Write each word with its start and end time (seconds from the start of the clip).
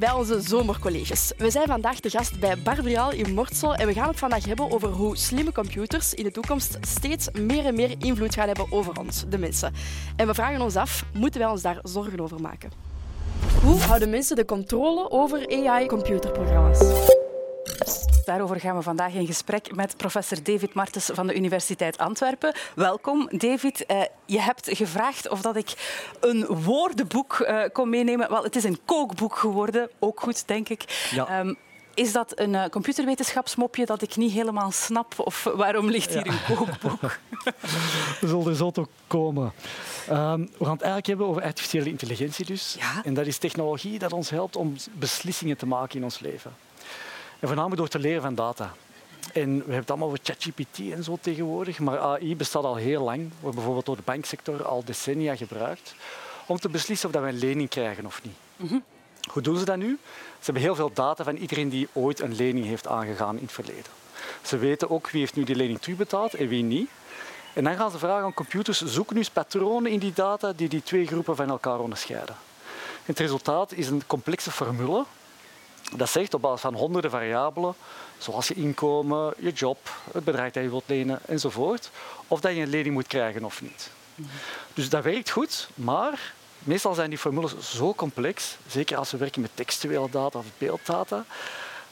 bij 0.00 0.12
onze 0.12 0.40
zomercolleges. 0.40 1.32
We 1.36 1.50
zijn 1.50 1.66
vandaag 1.66 2.00
de 2.00 2.10
gast 2.10 2.40
bij 2.40 2.58
Barbariaal 2.58 3.12
in 3.12 3.34
Mortsel 3.34 3.74
en 3.74 3.86
we 3.86 3.92
gaan 3.92 4.08
het 4.08 4.18
vandaag 4.18 4.44
hebben 4.44 4.70
over 4.70 4.88
hoe 4.88 5.16
slimme 5.16 5.52
computers 5.52 6.14
in 6.14 6.24
de 6.24 6.30
toekomst 6.30 6.78
steeds 6.80 7.30
meer 7.30 7.64
en 7.64 7.74
meer 7.74 7.94
invloed 7.98 8.34
gaan 8.34 8.46
hebben 8.46 8.72
over 8.72 8.98
ons, 8.98 9.24
de 9.28 9.38
mensen. 9.38 9.74
En 10.16 10.26
we 10.26 10.34
vragen 10.34 10.60
ons 10.60 10.76
af, 10.76 11.04
moeten 11.12 11.40
wij 11.40 11.50
ons 11.50 11.62
daar 11.62 11.78
zorgen 11.82 12.20
over 12.20 12.40
maken? 12.40 12.70
Hoe 13.62 13.80
houden 13.80 14.10
mensen 14.10 14.36
de 14.36 14.44
controle 14.44 15.10
over 15.10 15.48
AI-computerprogramma's? 15.48 17.18
Daarover 18.30 18.60
gaan 18.60 18.76
we 18.76 18.82
vandaag 18.82 19.14
in 19.14 19.26
gesprek 19.26 19.74
met 19.74 19.96
professor 19.96 20.42
David 20.42 20.74
Martens 20.74 21.10
van 21.12 21.26
de 21.26 21.34
Universiteit 21.34 21.98
Antwerpen. 21.98 22.54
Welkom, 22.74 23.28
David. 23.32 23.84
Uh, 23.88 24.02
je 24.26 24.40
hebt 24.40 24.68
gevraagd 24.72 25.28
of 25.28 25.40
dat 25.40 25.56
ik 25.56 26.00
een 26.20 26.46
woordenboek 26.46 27.38
uh, 27.38 27.62
kon 27.72 27.88
meenemen. 27.88 28.28
Wel, 28.30 28.42
het 28.42 28.56
is 28.56 28.64
een 28.64 28.78
kookboek 28.84 29.36
geworden. 29.36 29.90
Ook 29.98 30.20
goed, 30.20 30.48
denk 30.48 30.68
ik. 30.68 31.08
Ja. 31.10 31.40
Um, 31.40 31.56
is 31.94 32.12
dat 32.12 32.32
een 32.38 32.52
uh, 32.52 32.64
computerwetenschapsmopje 32.64 33.86
dat 33.86 34.02
ik 34.02 34.16
niet 34.16 34.32
helemaal 34.32 34.70
snap? 34.70 35.14
Of 35.16 35.42
waarom 35.54 35.90
ligt 35.90 36.12
hier 36.12 36.26
een 36.26 36.56
kookboek? 36.56 37.00
We 38.20 38.28
zullen 38.28 38.46
er 38.46 38.56
zo 38.56 38.70
toch 38.70 38.88
komen. 39.06 39.52
Um, 40.10 40.50
we 40.58 40.64
gaan 40.64 40.72
het 40.72 40.82
eigenlijk 40.82 41.06
hebben 41.06 41.26
over 41.26 41.42
artificiële 41.42 41.88
intelligentie 41.88 42.44
dus. 42.44 42.76
Ja? 42.78 43.04
En 43.04 43.14
dat 43.14 43.26
is 43.26 43.38
technologie 43.38 43.98
dat 43.98 44.12
ons 44.12 44.30
helpt 44.30 44.56
om 44.56 44.76
beslissingen 44.92 45.56
te 45.56 45.66
maken 45.66 45.96
in 45.96 46.04
ons 46.04 46.18
leven. 46.18 46.52
En 47.40 47.46
voornamelijk 47.46 47.80
door 47.80 47.88
te 47.88 47.98
leren 47.98 48.22
van 48.22 48.34
data. 48.34 48.72
En 49.32 49.50
we 49.50 49.58
hebben 49.58 49.74
het 49.74 49.90
allemaal 49.90 50.08
over 50.08 50.20
ChatGPT 50.22 50.78
en 50.78 51.04
zo 51.04 51.18
tegenwoordig, 51.20 51.78
maar 51.78 51.98
AI 51.98 52.36
bestaat 52.36 52.64
al 52.64 52.76
heel 52.76 53.02
lang, 53.02 53.30
wordt 53.40 53.56
bijvoorbeeld 53.56 53.86
door 53.86 53.96
de 53.96 54.02
banksector 54.04 54.64
al 54.64 54.84
decennia 54.84 55.36
gebruikt, 55.36 55.94
om 56.46 56.58
te 56.58 56.68
beslissen 56.68 57.14
of 57.14 57.20
we 57.20 57.28
een 57.28 57.38
lening 57.38 57.68
krijgen 57.68 58.06
of 58.06 58.22
niet. 58.22 58.34
Mm 58.56 58.82
Hoe 59.32 59.42
doen 59.42 59.58
ze 59.58 59.64
dat 59.64 59.76
nu? 59.76 59.98
Ze 60.38 60.44
hebben 60.44 60.62
heel 60.62 60.74
veel 60.74 60.90
data 60.94 61.24
van 61.24 61.36
iedereen 61.36 61.68
die 61.68 61.88
ooit 61.92 62.20
een 62.20 62.34
lening 62.34 62.66
heeft 62.66 62.86
aangegaan 62.86 63.36
in 63.36 63.42
het 63.42 63.52
verleden. 63.52 63.92
Ze 64.42 64.58
weten 64.58 64.90
ook 64.90 65.10
wie 65.10 65.20
heeft 65.20 65.36
nu 65.36 65.44
die 65.44 65.56
lening 65.56 65.80
terugbetaald 65.80 66.34
en 66.34 66.48
wie 66.48 66.62
niet. 66.62 66.90
En 67.52 67.64
dan 67.64 67.76
gaan 67.76 67.90
ze 67.90 67.98
vragen 67.98 68.24
aan 68.24 68.34
computers, 68.34 68.82
zoek 68.84 69.10
nu 69.12 69.18
eens 69.18 69.30
patronen 69.30 69.90
in 69.90 69.98
die 69.98 70.12
data 70.12 70.52
die 70.52 70.68
die 70.68 70.82
twee 70.82 71.06
groepen 71.06 71.36
van 71.36 71.48
elkaar 71.48 71.78
onderscheiden. 71.78 72.36
Het 73.04 73.18
resultaat 73.18 73.72
is 73.72 73.88
een 73.88 74.02
complexe 74.06 74.50
formule 74.50 75.04
dat 75.96 76.10
zegt 76.10 76.34
op 76.34 76.42
basis 76.42 76.60
van 76.60 76.74
honderden 76.74 77.10
variabelen, 77.10 77.74
zoals 78.18 78.48
je 78.48 78.54
inkomen, 78.54 79.34
je 79.38 79.52
job, 79.52 79.78
het 80.12 80.24
bedrag 80.24 80.50
dat 80.50 80.62
je 80.62 80.70
wilt 80.70 80.84
lenen 80.86 81.20
enzovoort, 81.26 81.90
of 82.28 82.40
dat 82.40 82.54
je 82.54 82.60
een 82.60 82.68
lening 82.68 82.94
moet 82.94 83.06
krijgen 83.06 83.44
of 83.44 83.62
niet. 83.62 83.90
Dus 84.74 84.88
dat 84.88 85.04
werkt 85.04 85.30
goed, 85.30 85.68
maar 85.74 86.32
meestal 86.58 86.94
zijn 86.94 87.10
die 87.10 87.18
formules 87.18 87.54
zo 87.58 87.94
complex, 87.94 88.56
zeker 88.66 88.96
als 88.96 89.10
we 89.10 89.16
werken 89.16 89.40
met 89.40 89.50
textuele 89.54 90.10
data 90.10 90.38
of 90.38 90.44
beelddata, 90.58 91.24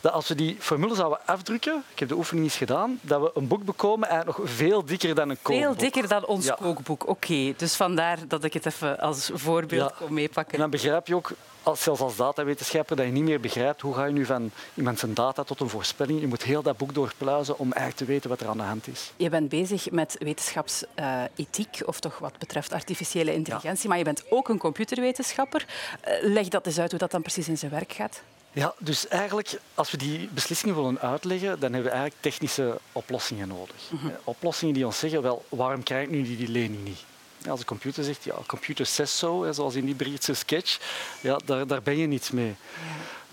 dat 0.00 0.12
als 0.12 0.28
we 0.28 0.34
die 0.34 0.56
formule 0.58 0.94
zouden 0.94 1.18
afdrukken, 1.24 1.84
ik 1.92 1.98
heb 1.98 2.08
de 2.08 2.16
oefening 2.16 2.46
eens 2.46 2.56
gedaan, 2.56 2.98
dat 3.02 3.20
we 3.20 3.30
een 3.34 3.48
boek 3.48 3.64
bekomen 3.64 4.08
en 4.08 4.26
nog 4.26 4.40
veel 4.44 4.84
dikker 4.84 5.14
dan 5.14 5.30
een 5.30 5.38
kookboek. 5.42 5.64
Veel 5.64 5.76
dikker 5.76 6.08
dan 6.08 6.26
ons 6.26 6.54
kookboek, 6.54 7.08
oké. 7.08 7.54
Dus 7.56 7.74
vandaar 7.74 8.18
dat 8.28 8.44
ik 8.44 8.52
het 8.52 8.66
even 8.66 8.98
als 8.98 9.30
voorbeeld 9.34 9.94
kon 9.94 10.14
meepakken. 10.14 10.54
En 10.54 10.60
dan 10.60 10.70
begrijp 10.70 11.06
je 11.06 11.14
ook 11.14 11.32
als, 11.62 11.82
zelfs 11.82 12.00
als 12.00 12.16
datawetenschapper, 12.16 12.96
dat 12.96 13.06
je 13.06 13.12
niet 13.12 13.22
meer 13.22 13.40
begrijpt 13.40 13.80
hoe 13.80 13.94
ga 13.94 14.04
je 14.04 14.12
nu 14.12 14.24
van 14.24 14.50
iemand 14.74 14.98
zijn 14.98 15.14
data 15.14 15.42
tot 15.42 15.60
een 15.60 15.68
voorspelling. 15.68 16.20
Je 16.20 16.26
moet 16.26 16.42
heel 16.42 16.62
dat 16.62 16.76
boek 16.76 16.94
doorpluizen 16.94 17.58
om 17.58 17.72
eigenlijk 17.72 17.96
te 17.96 18.04
weten 18.04 18.30
wat 18.30 18.40
er 18.40 18.48
aan 18.48 18.56
de 18.56 18.62
hand 18.62 18.86
is. 18.86 19.12
Je 19.16 19.28
bent 19.28 19.48
bezig 19.48 19.90
met 19.90 20.16
wetenschapsethiek, 20.18 21.80
of 21.84 22.00
toch 22.00 22.18
wat 22.18 22.38
betreft 22.38 22.72
artificiële 22.72 23.34
intelligentie, 23.34 23.88
maar 23.88 23.98
je 23.98 24.04
bent 24.04 24.22
ook 24.30 24.48
een 24.48 24.58
computerwetenschapper. 24.58 25.66
Eh, 26.00 26.14
leg 26.22 26.48
dat 26.48 26.66
eens 26.66 26.78
uit 26.78 26.90
hoe 26.90 26.98
dat 26.98 27.10
dan 27.10 27.22
precies 27.22 27.48
in 27.48 27.58
zijn 27.58 27.70
werk 27.70 27.92
gaat. 27.92 28.22
Ja, 28.52 28.74
dus 28.78 29.08
eigenlijk, 29.08 29.60
als 29.74 29.90
we 29.90 29.96
die 29.96 30.28
beslissingen 30.32 30.74
willen 30.74 31.00
uitleggen, 31.00 31.48
dan 31.60 31.72
hebben 31.72 31.82
we 31.82 31.96
eigenlijk 31.96 32.22
technische 32.22 32.78
oplossingen 32.92 33.48
nodig. 33.48 33.90
Mhm. 33.90 34.10
Oplossingen 34.24 34.74
die 34.74 34.86
ons 34.86 34.98
zeggen, 34.98 35.22
wel, 35.22 35.44
waarom 35.48 35.82
krijg 35.82 36.04
ik 36.04 36.10
nu 36.10 36.22
die 36.22 36.48
lening 36.48 36.84
niet? 36.84 37.04
als 37.48 37.60
de 37.60 37.66
computer 37.66 38.04
zegt, 38.04 38.24
ja, 38.24 38.34
computer 38.46 38.86
says 38.86 39.18
so, 39.18 39.52
zoals 39.52 39.74
in 39.74 39.84
die 39.84 39.94
Britse 39.94 40.34
sketch, 40.34 40.78
ja, 41.20 41.38
daar, 41.44 41.66
daar 41.66 41.82
ben 41.82 41.96
je 41.96 42.06
niets 42.06 42.30
mee. 42.30 42.54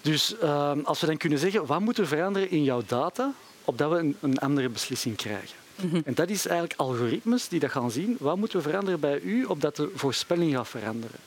Dus 0.01 0.37
ehm, 0.37 0.79
als 0.83 0.99
we 0.99 1.07
dan 1.07 1.17
kunnen 1.17 1.39
zeggen, 1.39 1.65
wat 1.65 1.79
moet 1.79 1.97
er 1.97 2.07
veranderen 2.07 2.49
in 2.49 2.63
jouw 2.63 2.81
data, 2.85 3.33
opdat 3.63 3.91
we 3.91 3.97
een, 3.97 4.17
een 4.21 4.39
andere 4.39 4.69
beslissing 4.69 5.15
krijgen? 5.15 5.64
En 6.05 6.13
dat 6.13 6.29
is 6.29 6.45
eigenlijk 6.45 6.79
algoritmes 6.79 7.47
die 7.47 7.59
dat 7.59 7.71
gaan 7.71 7.91
zien. 7.91 8.15
Wat 8.19 8.37
moeten 8.37 8.57
we 8.57 8.63
veranderen 8.63 8.99
bij 8.99 9.19
u, 9.19 9.43
opdat 9.43 9.75
de 9.75 9.91
voorspelling 9.95 10.53
gaat 10.55 10.67
veranderen? 10.67 11.19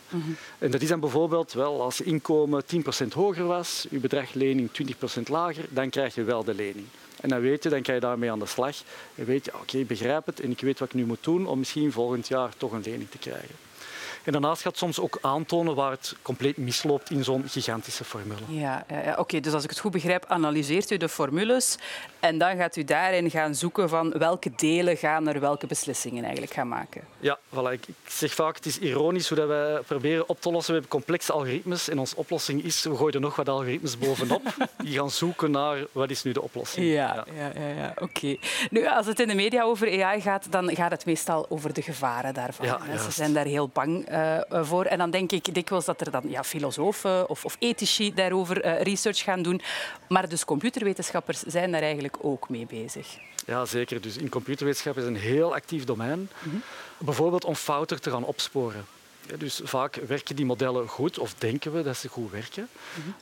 En 0.58 0.70
dat 0.70 0.82
is 0.82 0.88
dan 0.88 1.00
bijvoorbeeld, 1.00 1.52
wel, 1.52 1.82
als 1.82 2.00
inkomen 2.00 2.62
10% 3.04 3.08
hoger 3.12 3.44
was, 3.44 3.86
uw 3.90 4.00
bedrag 4.00 4.32
lening 4.32 4.70
20% 5.18 5.22
lager, 5.24 5.64
dan 5.70 5.90
krijg 5.90 6.14
je 6.14 6.22
wel 6.22 6.44
de 6.44 6.54
lening. 6.54 6.86
En 7.20 7.28
dan 7.28 7.40
weet 7.40 7.62
je, 7.62 7.68
dan 7.68 7.82
kan 7.82 7.94
je 7.94 8.00
daarmee 8.00 8.30
aan 8.30 8.38
de 8.38 8.46
slag. 8.46 8.76
En 9.14 9.24
weet 9.24 9.44
je, 9.44 9.54
oké, 9.54 9.78
ik 9.78 9.86
begrijp 9.86 10.26
het 10.26 10.40
en 10.40 10.50
ik 10.50 10.60
weet 10.60 10.78
wat 10.78 10.88
ik 10.88 10.94
nu 10.94 11.04
moet 11.04 11.24
doen 11.24 11.46
om 11.46 11.58
misschien 11.58 11.92
volgend 11.92 12.28
jaar 12.28 12.52
toch 12.56 12.72
een 12.72 12.82
lening 12.84 13.10
te 13.10 13.18
krijgen. 13.18 13.67
En 14.28 14.34
daarnaast 14.34 14.62
gaat 14.62 14.70
het 14.70 14.80
soms 14.80 15.00
ook 15.00 15.18
aantonen 15.20 15.74
waar 15.74 15.90
het 15.90 16.16
compleet 16.22 16.56
misloopt 16.56 17.10
in 17.10 17.24
zo'n 17.24 17.44
gigantische 17.46 18.04
formule. 18.04 18.40
Ja, 18.48 18.84
ja, 18.88 19.14
oké. 19.18 19.40
dus 19.40 19.52
als 19.52 19.64
ik 19.64 19.70
het 19.70 19.78
goed 19.78 19.92
begrijp, 19.92 20.24
analyseert 20.26 20.90
u 20.90 20.96
de 20.96 21.08
formules 21.08 21.78
en 22.20 22.38
dan 22.38 22.56
gaat 22.56 22.76
u 22.76 22.84
daarin 22.84 23.30
gaan 23.30 23.54
zoeken 23.54 23.88
van 23.88 24.10
welke 24.18 24.50
delen 24.56 24.96
gaan 24.96 25.28
er 25.28 25.40
welke 25.40 25.66
beslissingen 25.66 26.22
eigenlijk 26.22 26.52
gaan 26.52 26.68
maken. 26.68 27.02
Ja, 27.20 27.38
voilà. 27.54 27.72
ik, 27.72 27.84
zeg 28.06 28.34
vaak, 28.34 28.56
het 28.56 28.66
is 28.66 28.78
ironisch 28.78 29.28
hoe 29.28 29.38
dat 29.38 29.48
wij 29.48 29.80
proberen 29.86 30.28
op 30.28 30.40
te 30.40 30.50
lossen. 30.50 30.74
We 30.74 30.80
hebben 30.80 30.98
complexe 30.98 31.32
algoritmes 31.32 31.88
en 31.88 31.98
onze 31.98 32.16
oplossing 32.16 32.64
is, 32.64 32.82
we 32.82 32.96
gooien 32.96 33.14
er 33.14 33.20
nog 33.20 33.36
wat 33.36 33.48
algoritmes 33.48 33.98
bovenop 33.98 34.42
die 34.84 34.94
gaan 34.94 35.10
zoeken 35.10 35.50
naar 35.50 35.76
wat 35.92 36.10
is 36.10 36.22
nu 36.22 36.32
de 36.32 36.42
oplossing. 36.42 36.86
Ja, 36.86 37.24
ja. 37.36 37.50
ja, 37.54 37.68
ja, 37.68 37.94
oké. 37.98 38.36
Nu, 38.70 38.86
als 38.86 39.06
het 39.06 39.20
in 39.20 39.28
de 39.28 39.34
media 39.34 39.62
over 39.62 40.04
AI 40.04 40.20
gaat, 40.20 40.46
dan 40.50 40.74
gaat 40.74 40.90
het 40.90 41.06
meestal 41.06 41.46
over 41.48 41.72
de 41.72 41.82
gevaren 41.82 42.34
daarvan. 42.34 42.66
Ja, 42.66 42.98
Ze 42.98 43.10
zijn 43.10 43.32
daar 43.32 43.44
heel 43.44 43.68
bang 43.68 44.08
uh, 44.52 44.64
voor. 44.64 44.84
En 44.84 44.98
dan 44.98 45.10
denk 45.10 45.32
ik 45.32 45.54
dikwijls 45.54 45.84
dat 45.84 46.00
er 46.00 46.10
dan 46.10 46.22
ja, 46.24 46.44
filosofen 46.44 47.28
of, 47.28 47.44
of 47.44 47.56
ethici 47.58 48.14
daarover 48.14 48.64
uh, 48.64 48.82
research 48.82 49.18
gaan 49.18 49.42
doen. 49.42 49.60
Maar 50.08 50.28
dus 50.28 50.44
computerwetenschappers 50.44 51.40
zijn 51.40 51.72
daar 51.72 51.82
eigenlijk 51.82 52.16
ook 52.20 52.48
mee 52.48 52.66
bezig. 52.66 53.18
Ja, 53.46 53.64
zeker. 53.64 54.00
Dus 54.00 54.16
in 54.16 54.28
computerwetenschap 54.28 54.96
is 54.96 55.04
een 55.04 55.16
heel 55.16 55.54
actief 55.54 55.84
domein. 55.84 56.30
Bijvoorbeeld 56.98 57.44
om 57.44 57.54
fouten 57.54 58.00
te 58.00 58.10
gaan 58.10 58.24
opsporen. 58.24 58.84
Dus 59.36 59.60
vaak 59.64 59.94
werken 59.94 60.36
die 60.36 60.46
modellen 60.46 60.88
goed, 60.88 61.18
of 61.18 61.34
denken 61.34 61.72
we 61.72 61.82
dat 61.82 61.96
ze 61.96 62.08
goed 62.08 62.30
werken. 62.30 62.68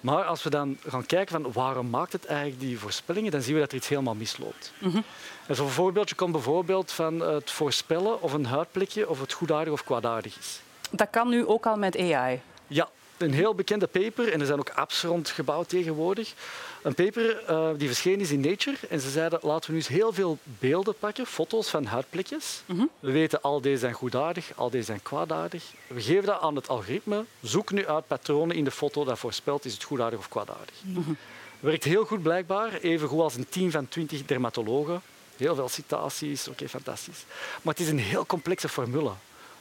Maar 0.01 0.25
als 0.25 0.43
we 0.43 0.51
dan 0.51 0.79
gaan 0.87 1.07
kijken 1.07 1.43
van 1.43 1.53
waarom 1.53 1.91
maakt 1.91 2.13
het 2.13 2.25
eigenlijk 2.25 2.61
die 2.61 2.79
voorspellingen, 2.79 3.31
dan 3.31 3.43
zien 3.43 3.55
we 3.55 3.61
dat 3.61 3.71
er 3.71 3.77
iets 3.77 3.89
helemaal 3.89 4.15
misloopt. 4.15 4.73
Mm 4.79 5.05
En 5.47 5.55
zo'n 5.57 5.69
voorbeeldje 5.69 6.15
komt 6.15 6.33
bijvoorbeeld 6.33 6.93
van 6.93 7.21
het 7.21 7.51
voorspellen 7.51 8.23
of 8.23 8.33
een 8.33 8.47
huidplekje 8.47 9.09
of 9.09 9.21
het 9.21 9.33
goedaardig 9.33 9.73
of 9.73 9.85
kwaadaardig 9.85 10.39
is. 10.39 10.61
Dat 10.91 11.11
kan 11.11 11.29
nu 11.29 11.47
ook 11.47 11.67
al 11.67 11.77
met 11.77 11.99
AI? 11.99 12.41
Ja, 12.67 12.89
een 13.17 13.33
heel 13.33 13.55
bekende 13.55 13.87
paper, 13.87 14.33
en 14.33 14.41
er 14.41 14.47
zijn 14.47 14.59
ook 14.59 14.71
apps 14.71 15.03
rond 15.03 15.29
gebouwd 15.29 15.69
tegenwoordig. 15.69 16.35
Een 16.83 16.95
paper 16.95 17.43
uh, 17.51 17.69
die 17.77 17.87
verschenen 17.87 18.21
is 18.21 18.31
in 18.31 18.41
Nature. 18.41 18.77
En 18.91 19.01
ze 19.01 19.11
zeiden, 19.11 19.39
laten 19.43 19.67
we 19.67 19.73
nu 19.73 19.79
eens 19.79 19.89
heel 19.89 20.13
veel 20.13 20.39
beelden 20.43 20.95
pakken, 20.99 21.27
foto's 21.27 21.69
van 21.69 21.85
huidplekjes. 21.85 22.63
Mhm. 22.67 22.85
We 23.01 23.11
weten, 23.11 23.43
al 23.43 23.61
deze 23.61 23.79
zijn 23.79 23.93
goedaardig, 23.93 24.53
al 24.55 24.71
deze 24.71 24.85
zijn 24.85 25.03
kwaadaardig. 25.03 25.65
We 25.87 26.01
geven 26.01 26.25
dat 26.25 26.41
aan 26.41 26.57
het 26.57 26.69
algoritme. 26.69 27.25
Zoek 27.41 27.71
nu 27.71 27.87
uit 27.87 28.07
patronen 28.07 28.57
in 28.57 28.65
de 28.65 28.71
foto 28.71 29.05
dat 29.05 29.19
voorspelt, 29.19 29.65
is 29.65 29.73
het 29.73 29.83
goedaardig 29.83 30.19
of 30.19 30.29
kwaadaardig. 30.29 30.75
Mm 30.83 31.17
Werkt 31.61 31.85
heel 31.85 32.05
goed 32.05 32.23
blijkbaar, 32.23 32.73
even 32.73 33.09
goed 33.09 33.21
als 33.21 33.35
een 33.35 33.49
team 33.49 33.71
van 33.71 33.89
twintig 33.89 34.25
dermatologen. 34.25 35.01
Heel 35.37 35.55
veel 35.55 35.69
citaties, 35.69 36.49
oké, 36.49 36.69
fantastisch. 36.69 37.25
Maar 37.63 37.75
het 37.75 37.83
is 37.83 37.89
een 37.89 37.99
heel 37.99 38.27
complexe 38.27 38.69
formule. 38.69 39.13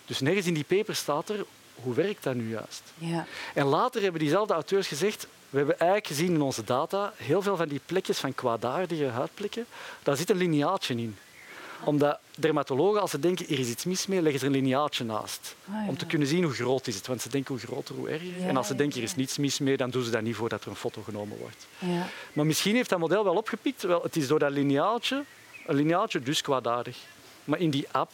Dus 0.05 0.19
nergens 0.19 0.47
in 0.47 0.53
die 0.53 0.63
paper 0.63 0.95
staat 0.95 1.29
er 1.29 1.45
hoe 1.75 1.93
werkt 1.93 2.23
dat 2.23 2.35
nu 2.35 2.49
juist? 2.49 2.83
Ja. 2.97 3.25
En 3.53 3.65
later 3.65 4.01
hebben 4.01 4.19
diezelfde 4.19 4.53
auteurs 4.53 4.87
gezegd, 4.87 5.27
we 5.49 5.57
hebben 5.57 5.79
eigenlijk 5.79 6.09
gezien 6.09 6.33
in 6.33 6.41
onze 6.41 6.63
data, 6.63 7.13
heel 7.15 7.41
veel 7.41 7.55
van 7.57 7.67
die 7.67 7.81
plekjes 7.85 8.17
van 8.17 8.35
kwaadaardige 8.35 9.05
huidplekken, 9.05 9.65
daar 10.03 10.17
zit 10.17 10.29
een 10.29 10.37
lineaatje 10.37 10.95
in 10.95 11.17
omdat 11.83 12.19
dermatologen, 12.37 13.01
als 13.01 13.11
ze 13.11 13.19
denken 13.19 13.45
hier 13.45 13.59
is 13.59 13.69
iets 13.69 13.83
mis 13.83 14.07
mee, 14.07 14.21
leggen 14.21 14.39
ze 14.39 14.45
er 14.47 14.51
een 14.51 14.57
lineaatje 14.61 15.03
naast. 15.03 15.55
Ah, 15.71 15.87
Om 15.87 15.97
te 15.97 16.05
kunnen 16.05 16.27
zien 16.27 16.43
hoe 16.43 16.53
groot 16.53 16.87
is 16.87 16.95
het. 16.95 17.07
Want 17.07 17.21
ze 17.21 17.29
denken 17.29 17.55
hoe 17.55 17.63
groter, 17.63 17.95
hoe 17.95 18.09
erger. 18.09 18.47
en 18.47 18.57
als 18.57 18.67
ze 18.67 18.75
denken 18.75 18.97
er 18.97 19.03
is 19.03 19.15
niets 19.15 19.37
mis 19.37 19.59
mee, 19.59 19.77
dan 19.77 19.89
doen 19.89 20.03
ze 20.03 20.09
dat 20.09 20.21
niet 20.21 20.35
voordat 20.35 20.63
er 20.63 20.69
een 20.69 20.75
foto 20.75 21.01
genomen 21.01 21.37
wordt. 21.37 21.65
Maar 22.33 22.45
misschien 22.45 22.75
heeft 22.75 22.89
dat 22.89 22.99
model 22.99 23.23
wel 23.23 23.35
opgepikt. 23.35 23.81
Wel, 23.81 24.01
het 24.03 24.15
is 24.15 24.27
door 24.27 24.39
dat 24.39 24.51
lineaatje, 24.51 25.23
een 25.65 25.75
lineaatje 25.75 26.19
dus 26.19 26.41
kwaadaardig. 26.41 26.97
Maar 27.43 27.59
in 27.59 27.69
die 27.69 27.87
app 27.91 28.11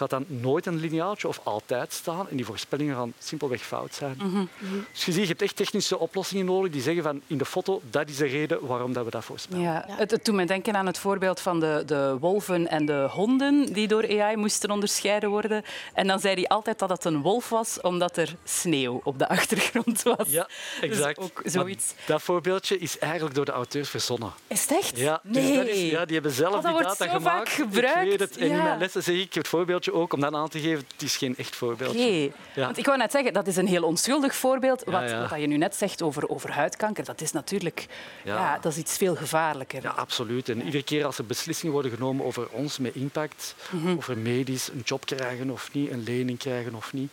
gaat 0.00 0.10
dan 0.10 0.24
nooit 0.26 0.66
een 0.66 0.76
lineaaltje 0.76 1.28
of 1.28 1.40
altijd 1.42 1.92
staan. 1.92 2.28
En 2.28 2.36
die 2.36 2.44
voorspellingen 2.44 2.96
gaan 2.96 3.12
simpelweg 3.18 3.62
fout 3.62 3.94
zijn. 3.94 4.14
Mhm. 4.16 4.44
Dus 4.92 5.04
je 5.04 5.12
ziet, 5.12 5.22
je 5.22 5.28
hebt 5.28 5.42
echt 5.42 5.56
technische 5.56 5.98
oplossingen 5.98 6.44
nodig 6.46 6.72
die 6.72 6.82
zeggen 6.82 7.02
van 7.02 7.20
in 7.26 7.38
de 7.38 7.44
foto, 7.44 7.80
dat 7.90 8.08
is 8.08 8.16
de 8.16 8.26
reden 8.26 8.66
waarom 8.66 8.92
dat 8.92 9.04
we 9.04 9.10
dat 9.10 9.24
voorspellen. 9.24 9.62
Ja, 9.62 9.84
het, 9.86 10.10
het 10.10 10.24
doet 10.24 10.34
me 10.34 10.44
denken 10.44 10.76
aan 10.76 10.86
het 10.86 10.98
voorbeeld 10.98 11.40
van 11.40 11.60
de, 11.60 11.82
de 11.86 12.16
wolven 12.20 12.68
en 12.68 12.86
de 12.86 13.06
honden 13.10 13.72
die 13.72 13.88
door 13.88 14.20
AI 14.20 14.36
moesten 14.36 14.70
onderscheiden 14.70 15.30
worden. 15.30 15.64
En 15.94 16.06
dan 16.06 16.20
zei 16.20 16.34
hij 16.34 16.46
altijd 16.46 16.78
dat 16.78 16.88
het 16.88 17.04
een 17.04 17.22
wolf 17.22 17.48
was, 17.48 17.80
omdat 17.80 18.16
er 18.16 18.34
sneeuw 18.44 19.00
op 19.04 19.18
de 19.18 19.28
achtergrond 19.38 20.02
was. 20.02 20.28
Ja, 20.28 20.46
dus 20.80 20.90
exact. 20.90 21.18
ook 21.18 21.42
zoiets. 21.44 21.94
dat 22.06 22.22
voorbeeldje 22.22 22.78
is 22.78 22.98
eigenlijk 22.98 23.34
door 23.34 23.44
de 23.44 23.52
auteurs 23.52 23.88
verzonnen. 23.88 24.32
Is 24.46 24.60
het 24.60 24.70
echt? 24.70 24.98
Ja, 24.98 25.20
dus 25.22 25.42
nee. 25.44 25.56
dat 25.56 25.66
is, 25.66 25.90
ja 25.90 26.04
die 26.04 26.14
hebben 26.14 26.32
zelf 26.32 26.64
oh, 26.64 26.74
die 26.74 26.82
data 26.82 27.08
gemaakt. 27.08 27.48
gebruikt. 27.48 28.00
Ik 28.00 28.08
weet 28.08 28.20
het. 28.20 28.36
En 28.36 28.50
in 28.50 28.56
mijn 28.56 28.78
lessen 28.78 29.02
zeg 29.02 29.16
ik 29.16 29.34
het 29.34 29.48
voorbeeldje 29.48 29.89
ook 29.92 30.12
om 30.12 30.20
dat 30.20 30.34
aan 30.34 30.48
te 30.48 30.60
geven. 30.60 30.84
Het 30.92 31.02
is 31.02 31.16
geen 31.16 31.36
echt 31.36 31.56
voorbeeldje. 31.56 31.98
Okay. 31.98 32.32
Ja. 32.54 32.64
Want 32.64 32.78
ik 32.78 32.86
wou 32.86 32.98
net 32.98 33.10
zeggen, 33.10 33.32
dat 33.32 33.46
is 33.46 33.56
een 33.56 33.68
heel 33.68 33.82
onschuldig 33.82 34.34
voorbeeld. 34.34 34.84
Wat, 34.84 35.12
wat 35.30 35.40
je 35.40 35.46
nu 35.46 35.56
net 35.56 35.74
zegt 35.74 36.02
over, 36.02 36.28
over 36.28 36.52
huidkanker, 36.52 37.04
dat 37.04 37.20
is 37.20 37.32
natuurlijk 37.32 37.86
ja. 38.24 38.58
dat 38.60 38.72
is 38.72 38.78
iets 38.78 38.96
veel 38.96 39.16
gevaarlijker. 39.16 39.82
Ja, 39.82 39.90
absoluut. 39.90 40.48
En 40.48 40.62
iedere 40.62 40.82
keer 40.82 41.04
als 41.04 41.18
er 41.18 41.26
beslissingen 41.26 41.72
worden 41.72 41.92
genomen 41.92 42.26
over 42.26 42.48
ons 42.48 42.78
met 42.78 42.94
impact, 42.94 43.54
mhm. 43.70 43.96
over 43.96 44.18
medisch, 44.18 44.68
een 44.68 44.82
job 44.84 45.06
krijgen 45.06 45.50
of 45.50 45.72
niet, 45.72 45.90
een 45.90 46.02
lening 46.02 46.38
krijgen 46.38 46.74
of 46.74 46.92
niet, 46.92 47.12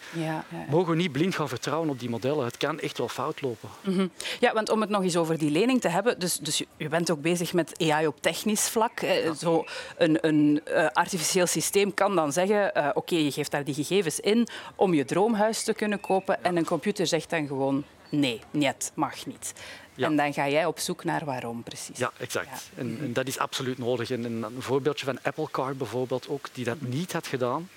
mogen 0.69 0.91
we 0.91 0.95
niet 0.95 1.11
blind 1.11 1.35
gaan 1.35 1.49
vertrouwen 1.49 1.89
op 1.89 1.99
die 1.99 2.09
modellen. 2.09 2.45
Het 2.45 2.57
kan 2.57 2.79
echt 2.79 2.97
wel 2.97 3.09
fout 3.09 3.41
lopen. 3.41 3.69
Mhm. 3.81 4.07
Ja, 4.39 4.53
want 4.53 4.69
om 4.69 4.81
het 4.81 4.89
nog 4.89 5.03
eens 5.03 5.17
over 5.17 5.37
die 5.37 5.51
lening 5.51 5.81
te 5.81 5.89
hebben, 5.89 6.19
dus, 6.19 6.37
dus 6.37 6.63
je 6.77 6.89
bent 6.89 7.11
ook 7.11 7.21
bezig 7.21 7.53
met 7.53 7.89
AI 7.91 8.07
op 8.07 8.21
technisch 8.21 8.69
vlak. 8.69 8.99
Zo 9.39 9.65
een, 9.97 10.17
een 10.27 10.61
uh, 10.67 10.87
artificieel 10.93 11.47
systeem 11.47 11.93
kan 11.93 12.15
dan 12.15 12.31
zeggen, 12.31 12.66
uh, 12.77 12.89
oké, 12.93 13.15
je 13.15 13.31
geeft 13.31 13.51
daar 13.51 13.63
die 13.63 13.73
gegevens 13.73 14.19
in 14.19 14.47
om 14.75 14.93
je 14.93 15.05
droomhuis 15.05 15.63
te 15.63 15.73
kunnen 15.73 15.99
kopen 15.99 16.43
en 16.43 16.57
een 16.57 16.65
computer 16.65 17.07
zegt 17.07 17.29
dan 17.29 17.47
gewoon 17.47 17.83
nee, 18.09 18.41
niet, 18.51 18.91
mag 18.95 19.25
niet. 19.25 19.53
En 19.95 20.15
dan 20.15 20.33
ga 20.33 20.49
jij 20.49 20.65
op 20.65 20.79
zoek 20.79 21.03
naar 21.03 21.25
waarom 21.25 21.63
precies. 21.63 21.97
Ja, 21.97 22.11
exact. 22.17 22.69
En, 22.75 22.97
en, 23.01 23.13
dat 23.13 23.27
is 23.27 23.37
absoluut 23.37 23.77
nodig. 23.77 24.11
En 24.11 24.23
een, 24.23 24.45
voorbeeldje 24.59 25.05
van 25.05 25.19
Apple 25.21 25.47
Car 25.51 25.75
bijvoorbeeld 25.75 26.29
ook, 26.29 26.47
die 26.51 26.65
dat 26.65 26.81
niet 26.81 27.13
had 27.13 27.27
gedaan. 27.27 27.69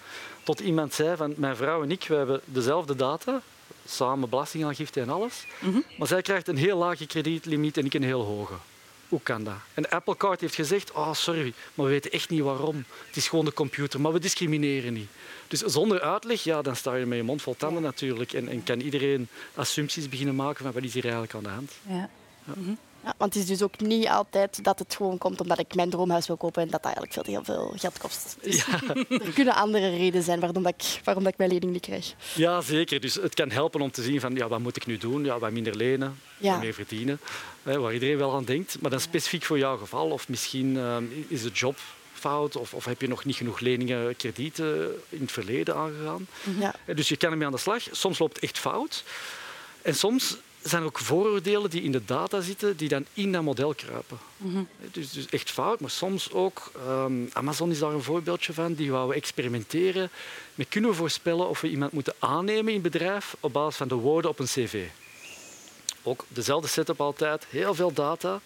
Tot 0.42 0.60
iemand 0.60 0.94
zei 0.94 1.16
van 1.16 1.34
mijn 1.36 1.56
vrouw 1.56 1.82
en 1.82 1.90
ik, 1.90 2.04
we 2.08 2.14
hebben 2.14 2.40
dezelfde 2.44 2.96
data, 2.96 3.40
samen 3.86 4.28
belastingaangifte 4.28 5.00
en 5.00 5.08
alles. 5.08 5.46
Mhm. 5.60 5.80
Maar 5.98 6.08
zij 6.08 6.22
krijgt 6.22 6.48
een 6.48 6.56
heel 6.56 6.78
lage 6.78 7.06
kredietlimiet 7.06 7.76
en 7.76 7.84
ik 7.84 7.94
een 7.94 8.02
heel 8.02 8.24
hoge. 8.24 8.54
Hoe 9.10 9.20
kan 9.22 9.44
dat? 9.44 9.54
En 9.74 9.88
Apple 9.88 10.16
Card 10.16 10.40
heeft 10.40 10.54
gezegd, 10.54 10.92
oh, 10.92 11.12
sorry, 11.12 11.52
maar 11.74 11.86
we 11.86 11.92
weten 11.92 12.10
echt 12.10 12.30
niet 12.30 12.40
waarom. 12.40 12.84
Het 13.06 13.16
is 13.16 13.28
gewoon 13.28 13.44
de 13.44 13.52
computer, 13.52 14.00
maar 14.00 14.12
we 14.12 14.18
discrimineren 14.18 14.92
niet. 14.92 15.08
Dus 15.48 15.60
zonder 15.60 16.00
uitleg, 16.00 16.42
ja, 16.42 16.62
dan 16.62 16.76
sta 16.76 16.94
je 16.94 17.06
met 17.06 17.18
je 17.18 17.24
mond 17.24 17.42
vol 17.42 17.56
tanden 17.56 17.82
natuurlijk. 17.82 18.32
En, 18.32 18.48
en 18.48 18.62
kan 18.62 18.80
iedereen 18.80 19.28
assumpties 19.54 20.08
beginnen 20.08 20.34
maken 20.34 20.64
van 20.64 20.72
wat 20.72 20.82
is 20.82 20.94
hier 20.94 21.02
eigenlijk 21.02 21.34
aan 21.34 21.42
de 21.42 21.48
hand. 21.48 21.72
Ja. 21.86 22.08
ja. 22.44 22.52
Mhm. 22.56 22.74
Ja, 23.04 23.14
want 23.16 23.34
het 23.34 23.42
is 23.42 23.48
dus 23.48 23.62
ook 23.62 23.80
niet 23.80 24.08
altijd 24.08 24.64
dat 24.64 24.78
het 24.78 24.94
gewoon 24.94 25.18
komt 25.18 25.40
omdat 25.40 25.58
ik 25.58 25.74
mijn 25.74 25.90
droomhuis 25.90 26.26
wil 26.26 26.36
kopen 26.36 26.62
en 26.62 26.68
dat 26.68 26.82
dat 26.82 26.92
eigenlijk 26.92 27.12
veel 27.12 27.22
te 27.22 27.30
heel 27.30 27.44
veel 27.44 27.72
geld 27.76 27.98
kost. 27.98 28.36
Dus 28.42 28.64
ja. 28.66 28.80
er 29.26 29.32
kunnen 29.34 29.54
andere 29.54 29.90
redenen 29.90 30.22
zijn 30.22 30.40
waarom, 30.40 30.62
dat 30.62 30.74
ik, 30.78 31.00
waarom 31.04 31.24
dat 31.24 31.32
ik 31.32 31.38
mijn 31.38 31.50
lening 31.50 31.72
niet 31.72 31.82
krijg. 31.82 32.14
Ja, 32.34 32.60
zeker. 32.60 33.00
Dus 33.00 33.14
het 33.14 33.34
kan 33.34 33.50
helpen 33.50 33.80
om 33.80 33.90
te 33.90 34.02
zien 34.02 34.20
van 34.20 34.34
ja, 34.34 34.48
wat 34.48 34.60
moet 34.60 34.76
ik 34.76 34.86
nu 34.86 34.98
doen? 34.98 35.24
Ja, 35.24 35.38
wat 35.38 35.50
minder 35.50 35.76
lenen, 35.76 36.20
ja. 36.38 36.52
wat 36.52 36.60
meer 36.60 36.74
verdienen. 36.74 37.20
Hè, 37.62 37.78
waar 37.78 37.92
iedereen 37.92 38.18
wel 38.18 38.34
aan 38.34 38.44
denkt. 38.44 38.80
Maar 38.80 38.90
dan 38.90 39.00
specifiek 39.00 39.42
voor 39.42 39.58
jouw 39.58 39.76
geval. 39.76 40.10
Of 40.10 40.28
misschien 40.28 40.76
ehm, 40.76 41.04
is 41.28 41.42
de 41.42 41.50
job 41.50 41.78
fout 42.12 42.56
of, 42.56 42.74
of, 42.74 42.84
heb 42.84 43.00
je 43.00 43.08
nog 43.08 43.24
niet 43.24 43.36
genoeg 43.36 43.60
leningen, 43.60 44.16
kredieten 44.16 45.02
in 45.08 45.20
het 45.20 45.32
verleden 45.32 45.76
aangegaan. 45.76 46.26
Ja. 46.58 46.74
Dus 46.94 47.08
je 47.08 47.16
kan 47.16 47.30
ermee 47.30 47.46
aan 47.46 47.52
de 47.52 47.58
slag. 47.58 47.82
Soms 47.90 48.18
loopt 48.18 48.34
het 48.34 48.44
echt 48.44 48.58
fout. 48.58 49.04
En 49.82 49.94
soms 49.94 50.36
zijn 50.62 50.82
ook 50.82 50.98
vooroordelen 50.98 51.70
die 51.70 51.82
in 51.82 51.92
de 51.92 52.04
data 52.04 52.40
zitten, 52.40 52.76
die 52.76 52.88
dan 52.88 53.06
in 53.14 53.32
dat 53.32 53.42
model 53.42 53.74
kruipen. 53.74 54.18
Mm 54.36 54.68
dus, 54.92 55.12
dus, 55.12 55.26
echt 55.26 55.50
fout, 55.50 55.80
maar 55.80 55.90
soms 55.90 56.32
ook. 56.32 56.72
Um, 56.88 57.28
Amazon 57.32 57.70
is 57.70 57.78
daar 57.78 57.92
een 57.92 58.02
voorbeeldje 58.02 58.52
van. 58.52 58.74
Die 58.74 58.92
we 58.92 59.14
experimenteren 59.14 60.10
met 60.54 60.68
kunnen 60.68 60.90
we 60.90 60.96
voorspellen 60.96 61.48
of 61.48 61.60
we 61.60 61.70
iemand 61.70 61.92
moeten 61.92 62.14
aannemen 62.18 62.72
in 62.72 62.82
het 62.82 62.92
bedrijf 62.92 63.36
op 63.40 63.52
basis 63.52 63.76
van 63.76 63.88
de 63.88 63.94
woorden 63.94 64.30
op 64.30 64.38
een 64.38 64.46
cv. 64.46 64.86
Ook 66.02 66.24
dezelfde 66.28 66.68
setup 66.68 67.00
altijd, 67.00 67.46
heel 67.50 67.74
veel 67.74 67.92
data. 67.92 68.40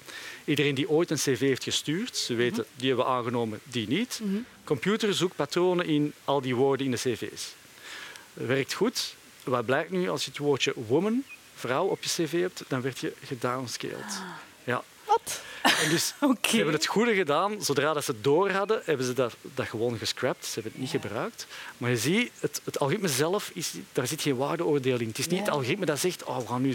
Iedereen 0.45 0.75
die 0.75 0.91
ooit 0.91 1.11
een 1.11 1.17
cv 1.17 1.41
heeft 1.41 1.65
gestuurd, 1.65 2.17
ze 2.17 2.35
weten 2.35 2.65
die 2.77 2.89
hebben 2.89 3.07
we 3.07 3.13
aangenomen, 3.13 3.61
die 3.63 3.89
niet. 3.89 4.21
Mm 4.23 4.45
Computer 4.65 5.15
zoekt 5.15 5.37
patronen 5.37 5.87
in 5.87 6.13
al 6.25 6.41
die 6.41 6.55
woorden 6.55 6.87
in 6.87 6.93
de 6.93 6.99
cv's. 6.99 7.55
Werkt 8.33 8.73
goed. 8.73 9.15
Wat 9.43 9.67
blijkt 9.67 9.91
nu 9.91 10.09
als 10.09 10.25
je 10.25 10.31
het 10.31 10.39
woordje 10.39 10.73
woman 10.87 11.25
vrouw 11.67 11.87
op 11.87 12.03
je 12.03 12.09
cv 12.09 12.41
hebt, 12.41 12.65
dan 12.69 12.81
werd 12.81 12.99
je 12.99 13.13
gedownscaled. 13.25 13.95
Ah. 13.95 14.21
Ja. 14.65 14.83
Wat? 15.05 15.43
En 15.63 15.91
dus 15.91 16.07
ze 16.41 16.57
hebben 16.57 16.75
het 16.75 16.87
goede 16.87 17.15
gedaan. 17.15 17.63
Zodra 17.63 17.93
dat 17.93 18.05
ze 18.05 18.11
het 18.11 18.25
door 18.25 18.51
hadden, 18.51 18.83
hebben 18.85 19.07
ze 19.07 19.13
dat, 19.13 19.37
dat 19.41 19.67
gewoon 19.67 19.99
gescrapt. 19.99 20.47
Ze 20.47 20.55
hebben 20.55 20.73
het 20.73 20.81
niet 20.81 21.03
gebruikt. 21.03 21.47
Maar 21.79 21.91
je 21.91 21.97
ziet, 21.97 22.31
het, 22.41 22.61
het 22.65 22.79
algoritme 22.79 23.09
zelf, 23.09 23.51
is, 23.55 23.73
daar 23.93 24.07
zit 24.07 24.23
geen 24.23 24.37
waardeoordeel 24.37 25.01
in. 25.01 25.09
Het 25.09 25.19
is 25.19 25.27
niet 25.27 25.41
het 25.41 25.51
algoritme 25.51 25.87
dat 25.87 25.99
zegt, 25.99 26.25
oh, 26.25 26.39
we 26.39 26.47
gaan 26.47 26.63
nu 26.63 26.75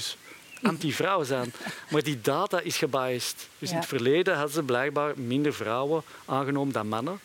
anti-vrouw 0.62 1.24
zijn. 1.24 1.54
Maar 1.92 2.04
die 2.04 2.22
data 2.22 2.60
is 2.60 2.78
gebiased. 2.78 3.48
Dus 3.60 3.70
in 3.70 3.76
het 3.76 3.86
verleden 3.86 4.34
hadden 4.34 4.54
ze 4.54 4.64
blijkbaar 4.64 5.14
minder 5.16 5.54
vrouwen 5.54 6.04
aangenomen 6.26 6.74
dan 6.74 6.88
mannen. 6.88 7.20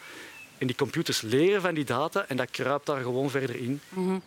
En 0.58 0.66
die 0.66 0.76
computers 0.76 1.20
leren 1.20 1.60
van 1.60 1.74
die 1.74 1.84
data 1.84 2.24
en 2.28 2.36
dat 2.36 2.50
kruipt 2.50 2.86
daar 2.86 3.02
gewoon 3.02 3.30
verder 3.30 3.56
in. 3.56 3.80
Mm 3.88 4.22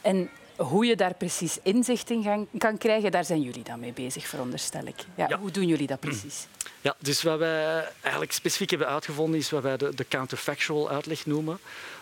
En 0.00 0.30
hoe 0.58 0.86
je 0.86 0.96
daar 0.96 1.14
precies 1.14 1.58
inzicht 1.62 2.10
in 2.10 2.48
kan 2.58 2.78
krijgen, 2.78 3.10
daar 3.10 3.24
zijn 3.24 3.42
jullie 3.42 3.62
dan 3.62 3.80
mee 3.80 3.92
bezig, 3.92 4.26
veronderstel 4.26 4.86
ik. 4.86 5.04
Ja, 5.14 5.38
Hoe 5.38 5.50
doen 5.50 5.66
jullie 5.66 5.86
dat 5.86 6.00
precies? 6.00 6.46
Ja, 6.80 6.96
dus 6.98 7.22
wat 7.22 7.38
wij 7.38 7.88
eigenlijk 8.00 8.32
specifiek 8.32 8.70
hebben 8.70 8.88
uitgevonden 8.88 9.38
is 9.40 9.50
wat 9.50 9.62
wij 9.62 9.76
de, 9.76 9.94
de 9.94 10.08
counterfactual 10.08 10.90
uitleg 10.90 11.26
noemen. 11.26 11.58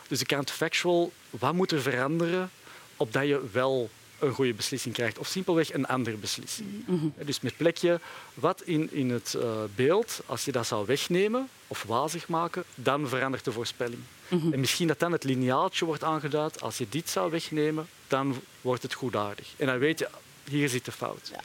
Dus 0.09 0.19
de 0.19 0.25
counterfactual, 0.25 1.13
wat 1.31 1.53
moet 1.53 1.73
er 1.73 1.83
veranderen 1.83 2.51
opdat 2.97 3.27
je 3.27 3.49
wel 3.53 3.91
een 4.19 4.33
goede 4.33 4.55
beslissing 4.55 4.95
krijgt 4.95 5.19
of 5.19 5.27
simpelweg 5.27 5.73
een 5.73 5.87
andere 5.87 6.17
beslissing. 6.17 6.69
Mhm. 6.87 7.07
Dus 7.25 7.41
met 7.41 7.57
plekje, 7.57 8.01
wat 8.35 8.63
in, 8.63 8.93
in 8.93 9.11
het 9.11 9.35
uh, 9.37 9.63
beeld, 9.75 10.21
als 10.27 10.45
je 10.45 10.53
dat 10.53 10.67
zou 10.67 10.87
wegnemen 10.87 11.49
of 11.67 11.83
wazig 11.83 12.29
maken, 12.29 12.65
dan 12.75 13.09
verandert 13.09 13.45
de 13.45 13.53
voorspelling. 13.53 14.01
Mhm. 14.29 14.53
En 14.53 14.61
misschien 14.61 14.89
dat 14.89 14.99
dan 14.99 15.13
het 15.13 15.25
lineaaltje 15.25 15.85
wordt 15.85 16.05
aangeduid, 16.05 16.61
als 16.61 16.79
je 16.79 16.87
dit 16.89 17.09
zou 17.09 17.31
wegnemen, 17.31 17.89
dan 18.09 18.43
wordt 18.61 18.83
het 18.83 18.95
goedaardig. 18.95 19.53
En 19.57 19.67
dan 19.67 19.79
weet 19.79 19.99
je, 19.99 20.09
hier 20.49 20.69
zit 20.69 20.85
de 20.85 20.93
fout. 20.93 21.29
Ja. 21.33 21.41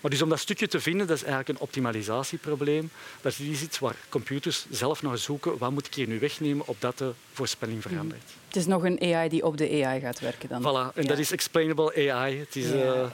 Maar 0.00 0.10
dus 0.10 0.22
om 0.22 0.28
dat 0.28 0.38
stukje 0.38 0.68
te 0.68 0.80
vinden, 0.80 1.06
dat 1.06 1.16
is 1.16 1.22
eigenlijk 1.22 1.58
een 1.58 1.64
optimalisatieprobleem. 1.64 2.90
Dat 3.20 3.32
is 3.32 3.62
iets 3.62 3.78
waar 3.78 3.96
computers 4.08 4.66
zelf 4.70 5.02
naar 5.02 5.18
zoeken, 5.18 5.58
wat 5.58 5.70
moet 5.70 5.86
ik 5.86 5.94
hier 5.94 6.08
nu 6.08 6.18
wegnemen, 6.18 6.66
opdat 6.66 6.98
de 6.98 7.12
voorspelling 7.32 7.82
verandert. 7.82 8.22
Het 8.54 8.62
is 8.62 8.68
nog 8.68 8.84
een 8.84 9.14
AI 9.14 9.28
die 9.28 9.44
op 9.44 9.56
de 9.56 9.84
AI 9.84 10.00
gaat 10.00 10.20
werken 10.20 10.48
dan. 10.48 10.62
Voilà, 10.62 10.94
en 10.94 11.06
dat 11.06 11.18
is 11.18 11.32
explainable 11.32 12.10
AI. 12.12 12.38
Het 12.38 12.56
is 12.56 12.72
uh, 12.72 13.10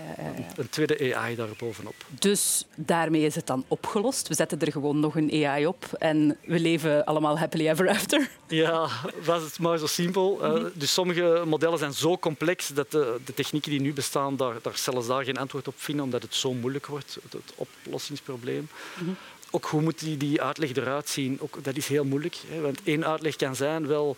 een 0.57 0.69
tweede 0.69 1.17
AI 1.17 1.37
daarbovenop. 1.37 1.95
Dus 2.09 2.67
daarmee 2.75 3.23
is 3.23 3.35
het 3.35 3.47
dan 3.47 3.65
opgelost. 3.69 4.29
We 4.29 4.35
zetten 4.35 4.61
er 4.61 4.73
gewoon 4.73 5.01
nog 5.01 5.17
een 5.17 5.47
AI 5.47 5.67
op 5.67 5.85
en 5.99 6.37
we 6.45 6.61
leven 6.61 7.05
allemaal 7.05 7.39
happily 7.39 7.69
ever 7.69 7.89
after. 7.89 8.31
Ja, 8.49 8.89
was 9.25 9.43
het 9.43 9.59
maar 9.59 9.79
zo 9.79 9.87
simpel. 9.87 10.57
Uh, 10.57 10.65
dus 10.75 10.93
sommige 10.93 11.43
modellen 11.47 11.79
zijn 11.79 11.93
zo 11.93 12.19
complex 12.19 12.69
dat 12.69 12.91
de, 12.91 13.17
de 13.25 13.35
technieken 13.35 13.71
die 13.71 13.81
nu 13.81 13.93
bestaan 13.93 14.37
daar, 14.37 14.55
daar 14.63 14.77
zelfs 14.77 15.07
daar 15.07 15.25
geen 15.31 15.43
antwoord 15.43 15.69
op 15.69 15.75
vinden, 15.77 16.05
omdat 16.05 16.23
het 16.23 16.35
zo 16.35 16.53
moeilijk 16.53 16.87
wordt, 16.87 17.19
het, 17.23 17.33
het 17.33 17.53
oplossingsprobleem. 17.55 18.69
Mm 18.99 19.17
Ook 19.51 19.65
hoe 19.65 19.83
moet 19.83 19.99
die, 19.99 20.17
die 20.17 20.43
uitleg 20.43 20.77
eruit 20.77 21.09
zien? 21.09 21.41
Ook, 21.41 21.65
dat 21.65 21.77
is 21.77 21.87
heel 21.87 22.05
moeilijk. 22.05 22.37
Hè, 22.49 22.61
want 22.61 22.81
één 22.85 23.07
uitleg 23.07 23.37
kan 23.37 23.57
zijn 23.57 23.87
wel 23.87 24.17